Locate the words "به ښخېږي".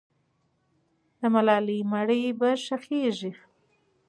2.39-3.31